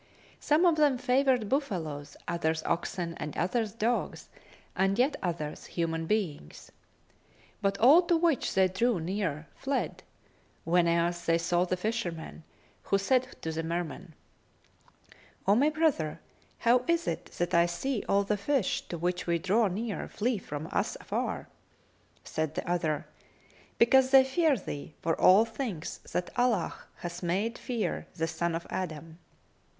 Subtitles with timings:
[0.39, 4.29] Some of them favoured buffaloes[FN#264] others oxen and others dogs
[4.75, 6.71] and yet others human beings;
[7.61, 10.01] but all to which they drew near fled,
[10.65, 12.43] whenas they saw the fisherman,
[12.81, 14.15] who said to the Merman,
[15.47, 16.19] "O my brother,
[16.57, 20.39] how is it that I see all the fish, to which we draw near, flee
[20.39, 21.47] from us afar?"
[22.23, 23.05] Said the other,
[23.77, 28.65] "Because they fear thee, for all things that Allah hath made fear the son of
[28.71, 29.19] Adam.